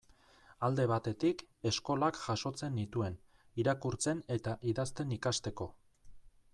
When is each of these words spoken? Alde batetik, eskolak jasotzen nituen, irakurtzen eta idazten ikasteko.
Alde 0.67 0.85
batetik, 0.91 1.43
eskolak 1.71 2.17
jasotzen 2.23 2.73
nituen, 2.79 3.21
irakurtzen 3.65 4.27
eta 4.39 4.57
idazten 4.73 5.17
ikasteko. 5.19 5.71